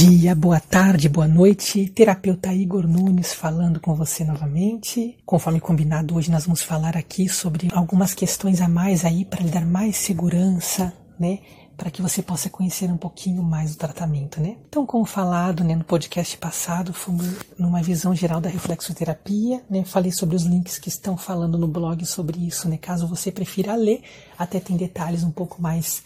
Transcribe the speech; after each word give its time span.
dia, 0.00 0.34
boa 0.34 0.58
tarde, 0.58 1.10
boa 1.10 1.28
noite. 1.28 1.86
Terapeuta 1.90 2.54
Igor 2.54 2.88
Nunes 2.88 3.34
falando 3.34 3.78
com 3.78 3.94
você 3.94 4.24
novamente. 4.24 5.18
Conforme 5.26 5.60
combinado, 5.60 6.16
hoje 6.16 6.30
nós 6.30 6.46
vamos 6.46 6.62
falar 6.62 6.96
aqui 6.96 7.28
sobre 7.28 7.68
algumas 7.70 8.14
questões 8.14 8.62
a 8.62 8.68
mais 8.68 9.04
aí 9.04 9.26
para 9.26 9.42
lhe 9.42 9.50
dar 9.50 9.66
mais 9.66 9.98
segurança, 9.98 10.90
né? 11.18 11.40
Para 11.76 11.90
que 11.90 12.00
você 12.00 12.22
possa 12.22 12.48
conhecer 12.48 12.90
um 12.90 12.96
pouquinho 12.96 13.42
mais 13.42 13.72
do 13.72 13.76
tratamento, 13.76 14.40
né? 14.40 14.56
Então, 14.70 14.86
como 14.86 15.04
falado 15.04 15.62
né, 15.62 15.76
no 15.76 15.84
podcast 15.84 16.34
passado, 16.38 16.94
fomos 16.94 17.26
numa 17.58 17.82
visão 17.82 18.14
geral 18.14 18.40
da 18.40 18.48
reflexoterapia, 18.48 19.62
né? 19.68 19.84
Falei 19.84 20.12
sobre 20.12 20.34
os 20.34 20.44
links 20.44 20.78
que 20.78 20.88
estão 20.88 21.14
falando 21.14 21.58
no 21.58 21.68
blog 21.68 22.06
sobre 22.06 22.46
isso, 22.46 22.70
né? 22.70 22.78
Caso 22.78 23.06
você 23.06 23.30
prefira 23.30 23.74
ler, 23.74 24.00
até 24.38 24.60
tem 24.60 24.78
detalhes 24.78 25.22
um 25.22 25.30
pouco 25.30 25.60
mais 25.60 26.02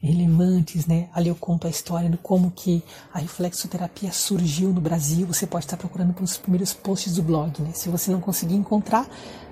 relevantes, 0.00 0.86
né? 0.86 1.08
Ali 1.12 1.28
eu 1.28 1.34
conto 1.34 1.66
a 1.66 1.70
história 1.70 2.08
de 2.08 2.16
como 2.16 2.50
que 2.50 2.82
a 3.12 3.18
reflexoterapia 3.18 4.12
surgiu 4.12 4.72
no 4.72 4.80
Brasil. 4.80 5.26
Você 5.26 5.46
pode 5.46 5.64
estar 5.64 5.76
procurando 5.76 6.14
pelos 6.14 6.36
primeiros 6.36 6.72
posts 6.72 7.14
do 7.14 7.22
blog, 7.22 7.60
né? 7.62 7.72
Se 7.74 7.88
você 7.88 8.10
não 8.10 8.20
conseguir 8.20 8.54
encontrar, 8.54 9.08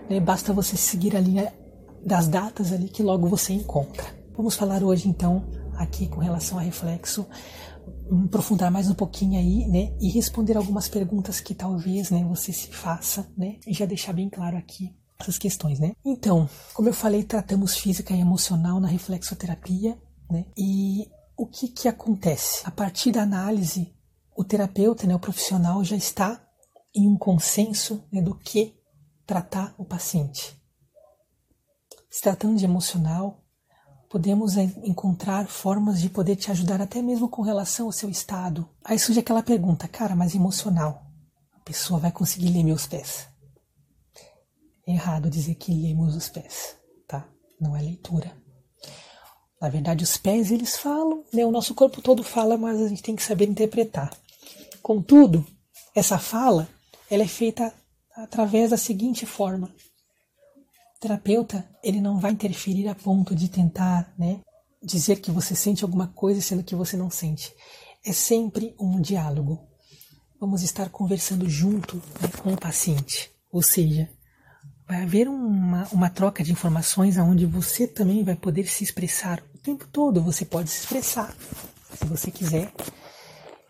né, 0.09 0.21
basta 0.21 0.53
você 0.53 0.77
seguir 0.77 1.17
a 1.17 1.21
linha 1.21 1.53
das 2.05 2.29
datas 2.29 2.73
ali 2.73 2.89
que 2.89 3.03
logo 3.03 3.29
você 3.29 3.53
encontra. 3.53 4.05
Vamos 4.37 4.55
falar 4.55 4.83
hoje 4.83 5.09
então 5.09 5.45
aqui 5.75 6.07
com 6.07 6.21
relação 6.21 6.59
a 6.59 6.63
reflexo, 6.63 7.27
aprofundar 8.25 8.71
mais 8.71 8.89
um 8.89 8.95
pouquinho 8.95 9.39
aí, 9.39 9.67
né, 9.69 9.93
e 10.01 10.09
responder 10.09 10.57
algumas 10.57 10.89
perguntas 10.89 11.41
que 11.41 11.55
talvez, 11.55 12.11
né, 12.11 12.25
você 12.29 12.53
se 12.53 12.69
faça, 12.69 13.27
né, 13.37 13.57
e 13.67 13.75
já 13.75 13.85
deixar 13.85 14.13
bem 14.13 14.29
claro 14.29 14.57
aqui 14.57 14.95
essas 15.19 15.39
questões, 15.39 15.79
né? 15.79 15.93
Então, 16.05 16.49
como 16.75 16.89
eu 16.89 16.93
falei, 16.93 17.25
tratamos 17.25 17.77
física 17.77 18.15
e 18.15 18.21
emocional 18.21 18.79
na 18.79 18.88
reflexoterapia 18.88 19.97
né? 20.30 20.46
E 20.57 21.10
o 21.37 21.46
que, 21.46 21.69
que 21.69 21.88
acontece? 21.88 22.63
A 22.65 22.71
partir 22.71 23.13
da 23.13 23.23
análise, 23.23 23.95
o 24.37 24.45
terapeuta, 24.45 25.07
né, 25.07 25.15
o 25.15 25.21
profissional, 25.21 25.85
já 25.85 25.96
está 25.96 26.43
em 26.95 27.09
um 27.09 27.16
consenso 27.16 28.05
né, 28.10 28.23
do 28.23 28.35
que 28.35 28.74
tratar 29.27 29.74
o 29.77 29.85
paciente. 29.85 30.57
Se 32.09 32.23
tratando 32.23 32.57
de 32.57 32.65
emocional, 32.65 33.45
podemos 34.09 34.57
encontrar 34.57 35.47
formas 35.47 36.01
de 36.01 36.09
poder 36.09 36.37
te 36.37 36.51
ajudar 36.51 36.80
até 36.80 37.02
mesmo 37.02 37.29
com 37.29 37.43
relação 37.43 37.87
ao 37.87 37.93
seu 37.93 38.09
estado. 38.09 38.69
Aí 38.85 38.99
surge 38.99 39.21
aquela 39.21 39.43
pergunta, 39.43 39.87
cara, 39.88 40.16
mas 40.16 40.35
emocional, 40.35 41.07
a 41.52 41.60
pessoa 41.60 42.01
vai 42.01 42.13
conseguir 42.13 42.49
ler 42.49 42.65
meus 42.65 42.87
pés? 42.87 43.29
É 44.87 44.93
errado 44.93 45.29
dizer 45.29 45.57
que 45.57 45.73
lemos 45.73 46.15
os 46.15 46.29
pés, 46.29 46.77
tá? 47.07 47.29
Não 47.60 47.77
é 47.77 47.82
leitura. 47.82 48.46
Na 49.60 49.68
verdade, 49.68 50.04
os 50.04 50.16
pés 50.16 50.51
eles 50.51 50.76
falam, 50.76 51.24
né? 51.32 51.45
o 51.45 51.51
nosso 51.51 51.74
corpo 51.74 52.02
todo 52.02 52.23
fala, 52.23 52.59
mas 52.59 52.80
a 52.80 52.88
gente 52.88 53.02
tem 53.02 53.16
que 53.16 53.23
saber 53.23 53.49
interpretar. 53.49 54.15
Contudo, 54.82 55.46
essa 55.95 56.18
fala 56.18 56.68
ela 57.10 57.23
é 57.23 57.29
feita 57.29 57.73
através 58.15 58.71
da 58.71 58.76
seguinte 58.76 59.24
forma: 59.24 59.74
o 60.96 61.01
terapeuta 61.01 61.66
ele 61.82 62.01
não 62.01 62.18
vai 62.18 62.32
interferir 62.32 62.88
a 62.88 62.95
ponto 62.95 63.35
de 63.35 63.48
tentar, 63.48 64.12
né, 64.19 64.41
dizer 64.82 65.21
que 65.21 65.31
você 65.31 65.54
sente 65.54 65.84
alguma 65.84 66.09
coisa 66.09 66.41
sendo 66.41 66.62
que 66.62 66.75
você 66.75 66.97
não 66.97 67.10
sente. 67.10 67.53
É 68.04 68.12
sempre 68.12 68.75
um 68.78 69.00
diálogo. 69.00 69.59
Vamos 70.38 70.62
estar 70.62 70.91
conversando 70.91 71.48
junto 71.48 71.97
né, 72.20 72.28
com 72.43 72.53
o 72.53 72.60
paciente, 72.60 73.31
ou 73.50 73.62
seja, 73.62 74.09
vai 74.87 75.03
haver 75.03 75.28
uma, 75.28 75.88
uma 75.92 76.09
troca 76.09 76.44
de 76.44 76.53
informações 76.53 77.19
onde 77.19 77.44
você 77.44 77.87
também 77.87 78.22
vai 78.22 78.37
poder 78.37 78.66
se 78.66 78.84
expressar 78.84 79.42
o 79.54 79.59
tempo 79.59 79.87
todo. 79.88 80.22
Você 80.22 80.44
pode 80.44 80.70
se 80.70 80.81
expressar, 80.81 81.34
se 81.92 82.04
você 82.06 82.30
quiser. 82.30 82.72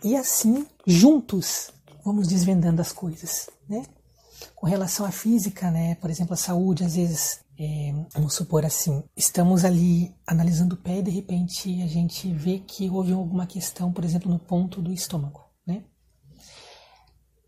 E 0.05 0.15
assim, 0.15 0.67
juntos, 0.87 1.71
vamos 2.05 2.29
desvendando 2.29 2.83
as 2.83 2.93
coisas, 2.93 3.49
né? 3.69 3.85
Com 4.55 4.67
relação 4.67 5.07
à 5.07 5.11
física, 5.11 5.71
né? 5.71 5.95
Por 5.95 6.11
exemplo, 6.11 6.35
a 6.35 6.37
saúde, 6.37 6.85
às 6.85 6.95
vezes, 6.95 7.41
é, 7.59 7.95
vamos 8.13 8.35
supor 8.35 8.67
assim, 8.67 9.03
estamos 9.17 9.65
ali 9.65 10.15
analisando 10.27 10.75
o 10.75 10.79
pé 10.79 10.99
e 10.99 11.03
de 11.03 11.11
repente 11.11 11.83
a 11.83 11.87
gente 11.87 12.31
vê 12.31 12.59
que 12.59 12.91
houve 12.91 13.13
alguma 13.13 13.47
questão, 13.47 13.91
por 13.91 14.05
exemplo, 14.05 14.31
no 14.31 14.39
ponto 14.39 14.83
do 14.83 14.93
estômago, 14.93 15.41
né? 15.67 15.83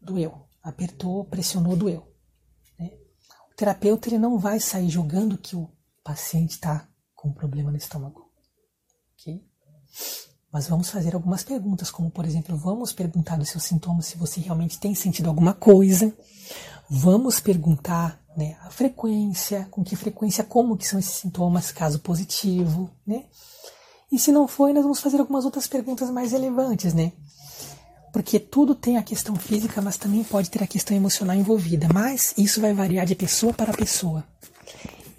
Doeu, 0.00 0.46
apertou, 0.62 1.26
pressionou, 1.26 1.76
doeu 1.76 2.08
terapeuta 3.58 4.08
ele 4.08 4.19
não 4.19 4.38
vai 4.38 4.60
sair 4.60 4.88
julgando 4.88 5.36
que 5.36 5.56
o 5.56 5.69
paciente 6.04 6.52
está 6.52 6.88
com 7.12 7.30
um 7.30 7.32
problema 7.32 7.72
no 7.72 7.76
estômago. 7.76 8.30
ok? 9.14 9.44
Mas 10.52 10.69
vamos 10.69 10.88
fazer 10.88 11.14
algumas 11.14 11.42
perguntas, 11.42 11.91
como 11.91 12.08
por 12.08 12.24
exemplo, 12.24 12.56
vamos 12.56 12.92
perguntar 12.92 13.36
dos 13.36 13.48
seus 13.50 13.64
sintomas 13.64 14.06
se 14.06 14.16
você 14.16 14.41
realmente 14.41 14.78
tem 14.78 14.94
sentido 14.94 15.28
alguma 15.28 15.52
coisa. 15.52 16.16
Vamos 16.88 17.41
perguntar 17.41 18.22
né, 18.36 18.56
a 18.60 18.70
frequência, 18.70 19.66
com 19.72 19.82
que 19.82 19.96
frequência, 19.96 20.44
como 20.44 20.76
que 20.76 20.86
são 20.86 20.98
esses 20.98 21.16
sintomas, 21.16 21.72
caso 21.72 21.98
positivo, 21.98 22.88
né? 23.04 23.26
E 24.10 24.20
se 24.20 24.30
não 24.30 24.46
foi, 24.46 24.72
nós 24.72 24.84
vamos 24.84 25.00
fazer 25.00 25.19
algumas 25.19 25.44
outras 25.44 25.66
perguntas 25.66 26.08
mais 26.10 26.30
relevantes, 26.30 26.94
né? 26.94 27.12
Porque 28.18 28.40
tudo 28.40 28.74
tem 28.74 28.96
a 28.96 29.02
questão 29.04 29.36
física, 29.36 29.80
mas 29.80 29.96
também 29.96 30.24
pode 30.24 30.50
ter 30.50 30.60
a 30.60 30.66
questão 30.66 30.96
emocional 30.96 31.36
envolvida. 31.36 31.86
Mas 31.94 32.34
isso 32.36 32.60
vai 32.60 32.74
variar 32.74 33.06
de 33.06 33.14
pessoa 33.14 33.54
para 33.54 33.72
pessoa. 33.72 34.26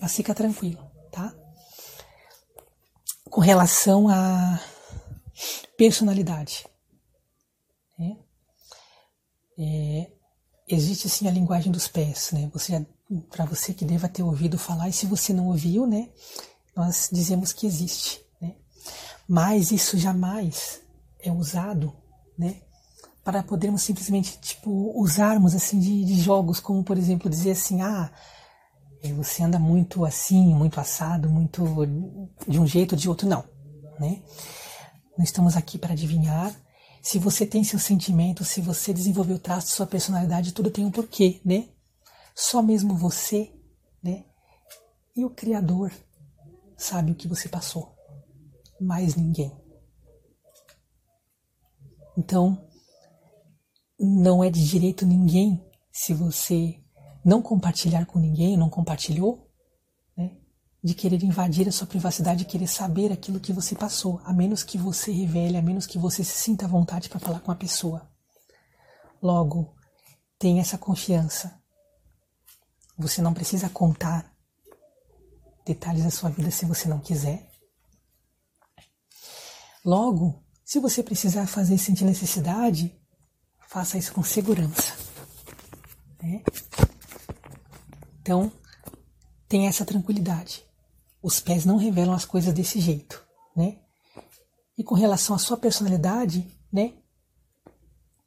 Mas 0.01 0.13
fica 0.17 0.35
tranquilo, 0.35 0.85
tá? 1.09 1.33
Com 3.29 3.39
relação 3.39 4.09
à 4.09 4.59
personalidade. 5.77 6.67
Né? 7.97 8.17
É, 9.57 10.11
existe 10.67 11.07
sim 11.07 11.25
a 11.29 11.31
linguagem 11.31 11.71
dos 11.71 11.88
pés, 11.88 12.33
né? 12.33 12.49
Você 12.51 12.85
para 13.29 13.45
você 13.45 13.73
que 13.73 13.85
deva 13.85 14.09
ter 14.09 14.23
ouvido 14.23 14.57
falar 14.57 14.89
e 14.89 14.93
se 14.93 15.05
você 15.05 15.31
não 15.31 15.47
ouviu, 15.47 15.88
né? 15.88 16.09
Nós 16.75 17.07
dizemos 17.09 17.53
que 17.53 17.65
existe, 17.65 18.21
né? 18.41 18.55
Mas 19.25 19.71
isso 19.71 19.97
jamais 19.97 20.81
é 21.21 21.31
usado, 21.31 21.95
né? 22.38 22.59
Para 23.29 23.44
podermos 23.44 23.84
simplesmente 23.84 24.40
tipo 24.40 24.91
usarmos 25.00 25.53
assim 25.53 25.79
de, 25.79 26.03
de, 26.03 26.19
jogos 26.19 26.59
como 26.59 26.84
por 26.84 26.97
exemplo 26.97 27.29
dizer 27.29 27.51
assim 27.51 27.79
ah 27.79 28.12
é, 29.03 29.13
você 29.13 29.44
anda 29.44 29.59
muito 29.59 30.03
assim 30.03 30.51
muito 30.56 30.79
assado 30.79 31.29
muito 31.29 31.63
de 32.47 32.59
um 32.59 32.66
jeito 32.66 32.94
ou 32.94 32.97
de 32.97 33.07
outro 33.07 33.28
não 33.28 33.44
né? 34.00 34.23
Não 35.16 35.23
estamos 35.23 35.57
aqui 35.57 35.78
para 35.78 35.91
adivinhar. 35.91 36.56
Se 37.03 37.19
você 37.19 37.45
tem 37.45 37.63
seus 37.63 37.84
sentimentos 37.84 38.47
se 38.47 38.62
você 38.62 38.91
desenvolveu 38.91 39.38
traços 39.38 39.73
sua 39.73 39.85
personalidade 39.85 40.51
tudo 40.51 40.72
tem 40.72 40.84
um 40.84 40.89
porquê 40.91 41.39
né? 41.45 41.69
Só 42.34 42.63
mesmo 42.63 42.97
você 42.97 43.53
né? 44.01 44.25
E 45.16 45.23
o 45.23 45.29
criador 45.29 45.91
sabe 46.75 47.12
o 47.12 47.16
que 47.16 47.28
você 47.28 47.47
passou. 47.47 47.95
Mais 48.81 49.16
ninguém. 49.16 49.56
Então 52.18 52.68
não 53.99 54.43
é 54.43 54.49
de 54.49 54.65
direito 54.65 55.05
ninguém 55.05 55.63
se 55.91 56.13
você 56.13 56.79
não 57.23 57.41
compartilhar 57.41 58.05
com 58.05 58.17
ninguém, 58.17 58.55
não 58.55 58.69
compartilhou, 58.69 59.51
né, 60.15 60.37
de 60.81 60.93
querer 60.93 61.21
invadir 61.23 61.67
a 61.67 61.71
sua 61.71 61.85
privacidade, 61.85 62.45
querer 62.45 62.67
saber 62.67 63.11
aquilo 63.11 63.39
que 63.39 63.51
você 63.51 63.75
passou, 63.75 64.21
a 64.23 64.31
menos 64.31 64.63
que 64.63 64.77
você 64.77 65.11
revele, 65.11 65.57
a 65.57 65.61
menos 65.61 65.85
que 65.85 65.99
você 65.99 66.23
se 66.23 66.38
sinta 66.38 66.65
à 66.65 66.67
vontade 66.69 67.09
para 67.09 67.19
falar 67.19 67.41
com 67.41 67.51
a 67.51 67.55
pessoa. 67.55 68.09
Logo, 69.21 69.75
tenha 70.38 70.61
essa 70.61 70.77
confiança. 70.77 71.59
Você 72.97 73.21
não 73.21 73.33
precisa 73.33 73.69
contar 73.69 74.33
detalhes 75.65 76.03
da 76.03 76.09
sua 76.09 76.29
vida 76.29 76.50
se 76.50 76.65
você 76.65 76.88
não 76.88 77.00
quiser. 77.00 77.50
Logo, 79.83 80.44
se 80.63 80.79
você 80.79 81.03
precisar 81.03 81.47
fazer 81.47 81.77
sentir 81.77 82.06
necessidade, 82.06 82.99
faça 83.69 84.00
isso 84.00 84.12
com 84.12 84.24
segurança. 84.24 84.95
Né? 86.21 86.42
Então, 88.19 88.51
tenha 89.48 89.69
essa 89.69 89.86
tranquilidade. 89.86 90.66
Os 91.21 91.39
pés 91.39 91.66
não 91.66 91.77
revelam 91.77 92.16
as 92.16 92.25
coisas 92.25 92.54
desse 92.54 92.80
jeito, 92.80 93.24
né? 93.56 93.77
E 94.77 94.83
com 94.83 94.95
relação 94.95 95.36
à 95.36 95.39
sua 95.39 95.57
personalidade, 95.57 96.48
né? 96.71 96.94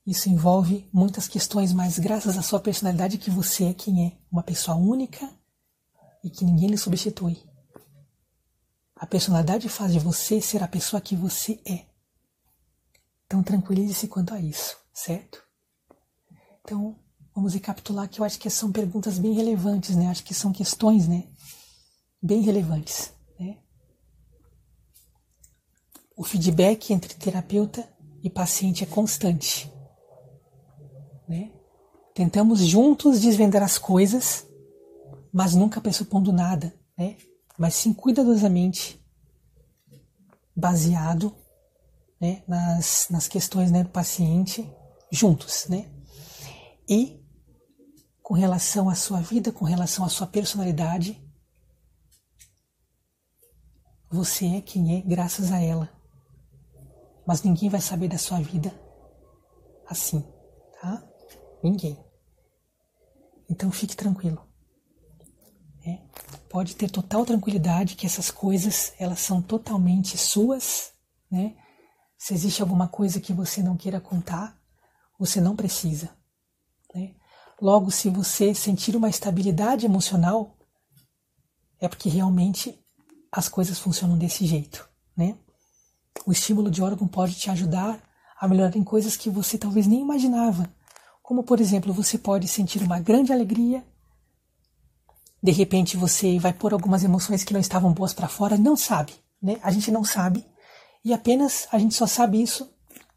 Isso 0.06 0.28
envolve 0.28 0.88
muitas 0.92 1.26
questões, 1.26 1.72
mas 1.72 1.98
graças 1.98 2.36
à 2.36 2.42
sua 2.42 2.60
personalidade 2.60 3.18
que 3.18 3.30
você 3.30 3.64
é 3.64 3.74
quem 3.74 4.06
é, 4.06 4.18
uma 4.30 4.42
pessoa 4.42 4.76
única 4.76 5.28
e 6.22 6.30
que 6.30 6.44
ninguém 6.44 6.68
lhe 6.68 6.78
substitui. 6.78 7.42
A 8.94 9.06
personalidade 9.06 9.68
faz 9.68 9.92
de 9.92 9.98
você 9.98 10.40
ser 10.40 10.62
a 10.62 10.68
pessoa 10.68 11.00
que 11.00 11.16
você 11.16 11.60
é. 11.64 11.86
Então 13.26 13.42
tranquilize-se 13.42 14.06
quanto 14.06 14.34
a 14.34 14.40
isso 14.40 14.81
certo? 14.92 15.42
Então, 16.64 16.96
vamos 17.34 17.54
recapitular 17.54 18.08
que 18.08 18.20
eu 18.20 18.24
acho 18.24 18.38
que 18.38 18.48
são 18.50 18.70
perguntas 18.70 19.18
bem 19.18 19.32
relevantes, 19.32 19.96
né? 19.96 20.08
Acho 20.08 20.24
que 20.24 20.34
são 20.34 20.52
questões, 20.52 21.08
né? 21.08 21.28
Bem 22.22 22.42
relevantes, 22.42 23.12
né? 23.38 23.58
O 26.16 26.22
feedback 26.22 26.92
entre 26.92 27.14
terapeuta 27.14 27.88
e 28.22 28.30
paciente 28.30 28.84
é 28.84 28.86
constante. 28.86 29.72
Né? 31.28 31.50
Tentamos 32.14 32.60
juntos 32.60 33.20
desvendar 33.20 33.62
as 33.62 33.78
coisas, 33.78 34.46
mas 35.32 35.54
nunca 35.54 35.80
pressupondo 35.80 36.32
nada, 36.32 36.72
né? 36.96 37.16
mas 37.58 37.74
sim 37.74 37.92
cuidadosamente 37.92 39.02
baseado 40.54 41.34
né, 42.20 42.42
nas, 42.46 43.08
nas 43.10 43.26
questões 43.26 43.70
né, 43.70 43.82
do 43.82 43.88
paciente 43.88 44.70
juntos. 45.12 45.68
Né? 45.68 45.92
E 46.88 47.22
com 48.22 48.34
relação 48.34 48.88
à 48.88 48.94
sua 48.94 49.20
vida, 49.20 49.52
com 49.52 49.66
relação 49.66 50.04
à 50.04 50.08
sua 50.08 50.26
personalidade, 50.26 51.22
você 54.10 54.46
é 54.56 54.60
quem 54.60 54.98
é 54.98 55.02
graças 55.02 55.52
a 55.52 55.60
ela. 55.60 55.88
Mas 57.26 57.42
ninguém 57.42 57.68
vai 57.68 57.80
saber 57.80 58.08
da 58.08 58.18
sua 58.18 58.40
vida 58.40 58.74
assim, 59.86 60.24
tá? 60.80 61.06
Ninguém. 61.62 62.02
Então 63.48 63.70
fique 63.70 63.94
tranquilo. 63.94 64.42
É, 65.86 65.98
pode 66.48 66.76
ter 66.76 66.90
total 66.90 67.26
tranquilidade 67.26 67.96
que 67.96 68.06
essas 68.06 68.30
coisas 68.30 68.92
elas 68.98 69.20
são 69.20 69.42
totalmente 69.42 70.16
suas, 70.16 70.92
né? 71.30 71.56
Se 72.16 72.34
existe 72.34 72.62
alguma 72.62 72.86
coisa 72.88 73.20
que 73.20 73.32
você 73.32 73.62
não 73.62 73.76
queira 73.76 74.00
contar, 74.00 74.61
você 75.22 75.40
não 75.40 75.54
precisa. 75.54 76.10
Né? 76.92 77.14
Logo, 77.60 77.92
se 77.92 78.10
você 78.10 78.52
sentir 78.52 78.96
uma 78.96 79.08
estabilidade 79.08 79.86
emocional, 79.86 80.56
é 81.80 81.88
porque 81.88 82.08
realmente 82.08 82.76
as 83.30 83.48
coisas 83.48 83.78
funcionam 83.78 84.18
desse 84.18 84.44
jeito, 84.44 84.88
né? 85.16 85.38
O 86.26 86.32
estímulo 86.32 86.70
de 86.70 86.82
órgão 86.82 87.06
pode 87.06 87.34
te 87.34 87.50
ajudar 87.50 88.02
a 88.38 88.48
melhorar 88.48 88.76
em 88.76 88.82
coisas 88.82 89.16
que 89.16 89.30
você 89.30 89.56
talvez 89.56 89.86
nem 89.86 90.00
imaginava, 90.00 90.68
como 91.22 91.44
por 91.44 91.60
exemplo, 91.60 91.92
você 91.92 92.18
pode 92.18 92.48
sentir 92.48 92.82
uma 92.82 92.98
grande 92.98 93.32
alegria, 93.32 93.86
de 95.40 95.52
repente 95.52 95.96
você 95.96 96.38
vai 96.38 96.52
pôr 96.52 96.72
algumas 96.72 97.04
emoções 97.04 97.44
que 97.44 97.52
não 97.52 97.60
estavam 97.60 97.92
boas 97.92 98.12
para 98.12 98.28
fora, 98.28 98.58
não 98.58 98.76
sabe, 98.76 99.14
né? 99.40 99.58
A 99.62 99.70
gente 99.70 99.90
não 99.90 100.04
sabe 100.04 100.44
e 101.04 101.14
apenas 101.14 101.68
a 101.70 101.78
gente 101.78 101.94
só 101.94 102.08
sabe 102.08 102.42
isso 102.42 102.71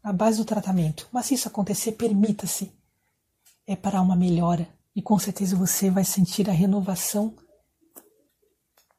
na 0.06 0.12
base 0.12 0.38
do 0.38 0.44
tratamento. 0.44 1.08
Mas 1.10 1.26
se 1.26 1.34
isso 1.34 1.48
acontecer, 1.48 1.92
permita-se. 1.92 2.72
É 3.66 3.74
para 3.74 4.00
uma 4.00 4.14
melhora 4.14 4.68
e 4.94 5.02
com 5.02 5.18
certeza 5.18 5.56
você 5.56 5.90
vai 5.90 6.04
sentir 6.04 6.48
a 6.48 6.52
renovação, 6.52 7.34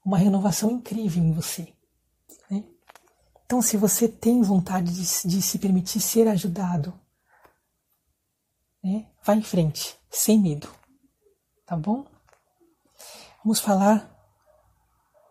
uma 0.06 0.18
renovação 0.18 0.69
incrível 0.69 1.24
em 1.24 1.31
você. 1.31 1.74
Né? 2.51 2.62
Então, 3.45 3.62
se 3.62 3.77
você 3.77 4.09
tem 4.09 4.42
vontade 4.42 4.92
de, 4.92 5.30
de 5.30 5.42
se 5.42 5.57
permitir 5.57 6.01
ser 6.01 6.27
ajudado, 6.27 6.94
né, 8.83 9.06
vá 9.24 9.33
em 9.33 9.42
frente, 9.42 9.98
sem 10.12 10.38
medo. 10.38 10.69
Tá 11.65 11.77
bom? 11.77 12.06
Vamos 13.45 13.62
falar 13.62 14.13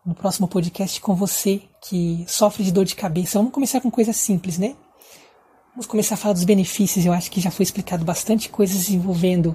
no 0.06 0.14
próximo 0.14 0.49
podcast 0.49 0.99
com 1.02 1.14
você 1.14 1.69
que 1.82 2.25
sofre 2.26 2.64
de 2.64 2.73
dor 2.73 2.87
de 2.87 2.96
cabeça. 2.96 3.38
Vamos 3.38 3.52
começar 3.52 3.82
com 3.82 3.90
coisas 3.90 4.17
simples, 4.17 4.56
né? 4.56 4.75
Vamos 5.76 5.88
começar 5.88 6.14
a 6.14 6.17
falar 6.17 6.32
dos 6.32 6.44
benefícios. 6.44 7.05
Eu 7.05 7.12
acho 7.12 7.31
que 7.31 7.38
já 7.38 7.50
foi 7.50 7.62
explicado 7.62 8.02
bastante 8.02 8.49
coisas 8.49 8.88
envolvendo 8.88 9.55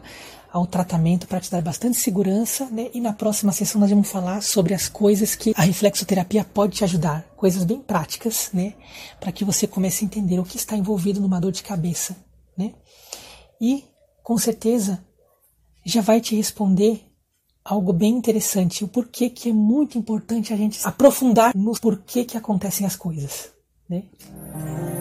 ao 0.53 0.67
tratamento 0.67 1.27
para 1.27 1.39
te 1.39 1.49
dar 1.49 1.63
bastante 1.63 1.97
segurança, 1.97 2.65
né? 2.65 2.91
E 2.93 3.01
na 3.01 3.11
próxima 3.11 3.51
sessão 3.51 3.81
nós 3.81 3.89
vamos 3.89 4.07
falar 4.07 4.43
sobre 4.43 4.75
as 4.75 4.87
coisas 4.87 5.33
que 5.33 5.51
a 5.55 5.63
reflexoterapia 5.63 6.43
pode 6.43 6.77
te 6.77 6.83
ajudar, 6.83 7.23
coisas 7.35 7.63
bem 7.63 7.81
práticas, 7.81 8.51
né? 8.53 8.75
Para 9.19 9.31
que 9.31 9.43
você 9.43 9.65
comece 9.65 10.03
a 10.03 10.05
entender 10.05 10.37
o 10.37 10.43
que 10.43 10.57
está 10.57 10.77
envolvido 10.77 11.19
numa 11.19 11.41
dor 11.41 11.51
de 11.51 11.63
cabeça, 11.63 12.15
né? 12.55 12.75
E 13.59 13.85
com 14.21 14.37
certeza 14.37 15.03
já 15.83 16.01
vai 16.01 16.21
te 16.21 16.35
responder 16.35 17.03
algo 17.65 17.91
bem 17.91 18.13
interessante, 18.13 18.83
o 18.83 18.87
porquê 18.87 19.27
que 19.27 19.49
é 19.49 19.53
muito 19.53 19.97
importante 19.97 20.53
a 20.53 20.55
gente 20.55 20.79
aprofundar 20.83 21.55
no 21.55 21.71
porquê 21.79 22.25
que 22.25 22.37
acontecem 22.37 22.85
as 22.85 22.95
coisas, 22.95 23.51
né? 23.89 24.03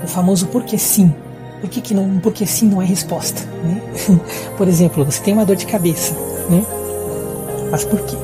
O 0.03 0.07
famoso 0.07 0.47
porquê 0.47 0.79
sim. 0.79 1.15
Por 1.61 1.69
que, 1.69 1.81
que 1.81 1.95
não, 1.95 2.19
porque 2.21 2.47
sim 2.47 2.69
não 2.69 2.81
é 2.81 2.85
resposta, 2.87 3.43
né? 3.63 3.83
Por 4.57 4.67
exemplo, 4.67 5.05
você 5.05 5.23
tem 5.23 5.35
uma 5.35 5.45
dor 5.45 5.57
de 5.57 5.67
cabeça, 5.67 6.15
né? 6.49 6.65
Mas 7.71 7.85
por 7.85 8.01
quê? 8.01 8.17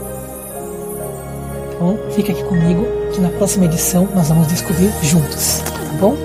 Então, 1.74 1.98
fica 2.12 2.32
aqui 2.32 2.42
comigo 2.44 2.86
que 3.12 3.20
na 3.20 3.28
próxima 3.28 3.66
edição 3.66 4.08
nós 4.14 4.28
vamos 4.28 4.48
descobrir 4.48 4.90
juntos, 5.02 5.60
tá 5.60 5.98
bom? 6.00 6.16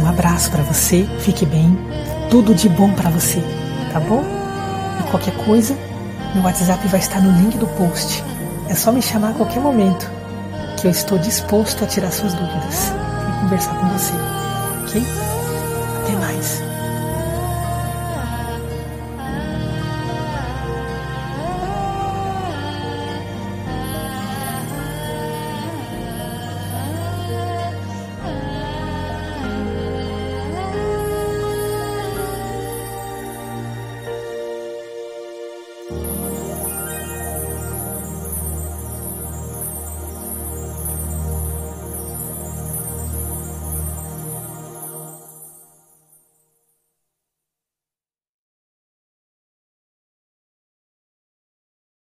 Um 0.00 0.06
abraço 0.06 0.50
para 0.50 0.62
você, 0.62 1.06
fique 1.18 1.44
bem, 1.44 1.76
tudo 2.30 2.54
de 2.54 2.68
bom 2.68 2.92
para 2.92 3.10
você, 3.10 3.42
tá 3.92 4.00
bom? 4.00 4.22
E 5.00 5.10
qualquer 5.10 5.36
coisa, 5.44 5.76
meu 6.34 6.44
WhatsApp 6.44 6.86
vai 6.88 7.00
estar 7.00 7.20
no 7.20 7.32
link 7.42 7.58
do 7.58 7.66
post. 7.66 8.24
É 8.68 8.74
só 8.74 8.90
me 8.92 9.02
chamar 9.02 9.30
a 9.30 9.34
qualquer 9.34 9.60
momento, 9.60 10.10
que 10.80 10.86
eu 10.86 10.90
estou 10.90 11.18
disposto 11.18 11.84
a 11.84 11.86
tirar 11.86 12.12
suas 12.12 12.32
dúvidas 12.32 12.92
e 13.28 13.42
conversar 13.42 13.74
com 13.78 13.88
você. 13.88 14.39
Ok? 14.90 15.00
Até 16.02 16.16
mais. 16.16 16.69